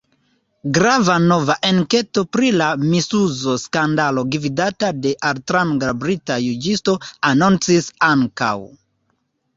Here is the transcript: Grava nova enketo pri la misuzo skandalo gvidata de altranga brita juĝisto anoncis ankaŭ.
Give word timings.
Grava 0.77 1.17
nova 1.31 1.55
enketo 1.67 2.23
pri 2.37 2.49
la 2.61 2.69
misuzo 2.93 3.53
skandalo 3.65 4.23
gvidata 4.37 4.89
de 5.05 5.13
altranga 5.33 5.93
brita 6.07 6.39
juĝisto 6.47 6.97
anoncis 7.33 7.95
ankaŭ. 8.13 8.53